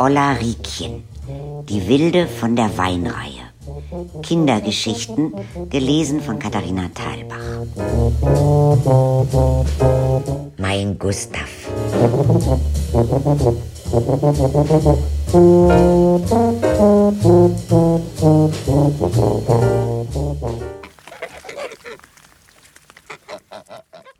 Olla 0.00 0.32
Riekchen, 0.32 1.02
die 1.68 1.88
Wilde 1.88 2.28
von 2.28 2.54
der 2.54 2.76
Weinreihe. 2.78 3.48
Kindergeschichten, 4.22 5.32
gelesen 5.70 6.20
von 6.20 6.38
Katharina 6.38 6.88
Thalbach. 6.94 7.66
Mein 10.56 10.98
Gustav. 10.98 11.48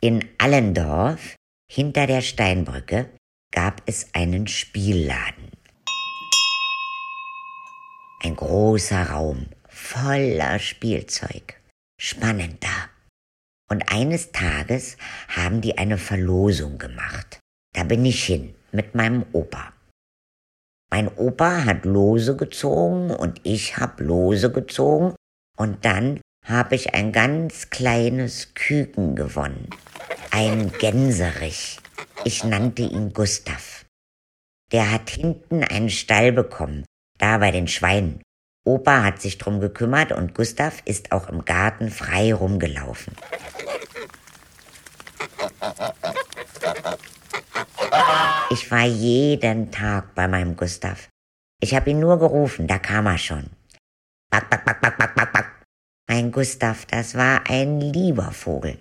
In 0.01 0.25
Allendorf, 0.39 1.37
hinter 1.71 2.07
der 2.09 2.23
Steinbrücke, 2.23 3.11
gab 3.53 3.83
es 3.87 4.09
einen 4.13 4.49
Spielladen. 4.49 5.38
Ein 8.21 8.35
großer 8.35 9.11
Raum 9.11 9.47
voller 9.69 10.59
Spielzeug. 10.59 11.61
Spannend 12.01 12.65
da. 12.65 12.91
Und 13.71 13.93
eines 13.93 14.33
Tages 14.33 14.97
haben 15.29 15.61
die 15.61 15.79
eine 15.79 15.99
Verlosung 15.99 16.79
gemacht. 16.79 17.39
Da 17.75 17.85
bin 17.85 18.05
ich 18.05 18.25
hin 18.25 18.55
mit 18.73 18.95
meinem 18.97 19.25
Opa. 19.33 19.73
Mein 20.91 21.09
Opa 21.17 21.65
hat 21.65 21.85
Lose 21.85 22.35
gezogen 22.35 23.11
und 23.11 23.41
ich 23.45 23.77
hab 23.77 24.01
Lose 24.01 24.51
gezogen 24.51 25.15
und 25.57 25.85
dann 25.85 26.21
habe 26.45 26.75
ich 26.75 26.95
ein 26.95 27.13
ganz 27.13 27.71
kleines 27.71 28.55
Küken 28.55 29.15
gewonnen. 29.15 29.69
Ein 30.31 30.73
Gänserich. 30.73 31.79
Ich 32.25 32.43
nannte 32.43 32.83
ihn 32.83 33.13
Gustav. 33.13 33.85
Der 34.73 34.91
hat 34.91 35.11
hinten 35.11 35.63
einen 35.63 35.91
Stall 35.91 36.33
bekommen, 36.33 36.85
da 37.19 37.39
bei 37.39 37.51
den 37.51 37.69
Schweinen. 37.69 38.23
Opa 38.65 39.03
hat 39.03 39.21
sich 39.21 39.39
drum 39.39 39.61
gekümmert 39.61 40.13
und 40.13 40.35
Gustav 40.35 40.83
ist 40.85 41.13
auch 41.13 41.29
im 41.29 41.45
Garten 41.45 41.91
frei 41.91 42.35
rumgelaufen. 42.35 43.15
Ich 48.51 48.71
war 48.71 48.85
jeden 48.85 49.71
Tag 49.71 50.15
bei 50.15 50.29
meinem 50.29 50.57
Gustav. 50.57 51.09
Ich 51.61 51.75
habe 51.75 51.91
ihn 51.91 52.01
nur 52.01 52.19
gerufen, 52.19 52.67
da 52.67 52.79
kam 52.79 53.07
er 53.07 53.19
schon. 53.19 53.51
Back, 54.31 54.51
back, 54.51 54.65
back, 54.65 54.81
back, 54.81 54.99
back, 54.99 55.15
back, 55.15 55.33
back. 55.33 55.47
Mein 56.09 56.33
Gustav, 56.33 56.87
das 56.87 57.15
war 57.15 57.49
ein 57.49 57.81
lieber 57.81 58.31
Vogel. 58.33 58.81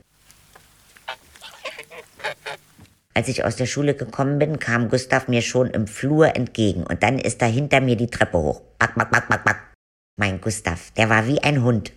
Als 3.18 3.30
ich 3.30 3.44
aus 3.44 3.56
der 3.56 3.66
Schule 3.66 3.96
gekommen 3.96 4.38
bin, 4.38 4.60
kam 4.60 4.90
Gustav 4.90 5.28
mir 5.28 5.42
schon 5.42 5.72
im 5.72 5.88
Flur 5.88 6.36
entgegen 6.36 6.84
und 6.84 7.02
dann 7.02 7.18
ist 7.18 7.42
er 7.42 7.48
hinter 7.48 7.82
mir 7.82 7.96
die 7.96 8.12
Treppe 8.12 8.38
hoch. 8.38 8.62
Back, 8.78 8.94
back, 8.94 9.10
back, 9.10 9.28
back, 9.28 9.44
back. 9.44 9.73
Mein 10.20 10.40
Gustav, 10.40 10.92
der 10.92 11.10
war 11.10 11.26
wie 11.26 11.42
ein 11.42 11.64
Hund. 11.64 11.94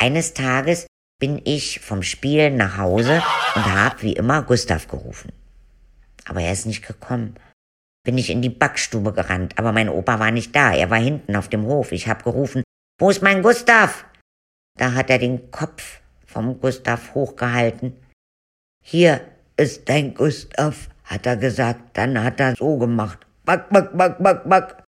Eines 0.00 0.32
Tages 0.32 0.86
bin 1.20 1.42
ich 1.44 1.80
vom 1.80 2.02
Spielen 2.02 2.56
nach 2.56 2.78
Hause 2.78 3.22
und 3.54 3.66
hab 3.66 4.02
wie 4.02 4.14
immer 4.14 4.40
Gustav 4.40 4.88
gerufen. 4.88 5.30
Aber 6.24 6.40
er 6.40 6.54
ist 6.54 6.64
nicht 6.64 6.86
gekommen. 6.86 7.34
Bin 8.02 8.16
ich 8.16 8.30
in 8.30 8.40
die 8.40 8.48
Backstube 8.48 9.12
gerannt, 9.12 9.58
aber 9.58 9.72
mein 9.72 9.90
Opa 9.90 10.18
war 10.18 10.30
nicht 10.30 10.56
da. 10.56 10.72
Er 10.72 10.88
war 10.88 11.00
hinten 11.00 11.36
auf 11.36 11.50
dem 11.50 11.66
Hof. 11.66 11.92
Ich 11.92 12.08
hab 12.08 12.24
gerufen, 12.24 12.62
wo 12.98 13.10
ist 13.10 13.20
mein 13.20 13.42
Gustav? 13.42 14.06
Da 14.78 14.94
hat 14.94 15.10
er 15.10 15.18
den 15.18 15.50
Kopf 15.50 16.00
vom 16.24 16.58
Gustav 16.62 17.14
hochgehalten. 17.14 17.94
Hier, 18.82 19.20
ist 19.56 19.88
dein 19.88 20.14
Gustav, 20.14 20.88
hat 21.04 21.26
er 21.26 21.36
gesagt. 21.36 21.96
Dann 21.96 22.22
hat 22.22 22.40
er 22.40 22.56
so 22.56 22.78
gemacht. 22.78 23.26
Back, 23.44 23.70
back, 23.70 23.96
back, 23.96 24.22
back, 24.22 24.48
back. 24.48 24.84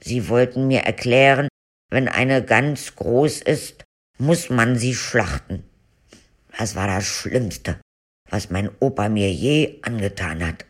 Sie 0.00 0.28
wollten 0.28 0.66
mir 0.66 0.80
erklären, 0.80 1.48
wenn 1.90 2.08
eine 2.08 2.44
Gans 2.44 2.96
groß 2.96 3.42
ist, 3.42 3.84
muss 4.18 4.50
man 4.50 4.76
sie 4.76 4.94
schlachten. 4.94 5.64
Das 6.56 6.76
war 6.76 6.86
das 6.86 7.04
Schlimmste, 7.04 7.80
was 8.30 8.50
mein 8.50 8.70
Opa 8.80 9.08
mir 9.08 9.32
je 9.32 9.80
angetan 9.82 10.46
hat. 10.46 10.66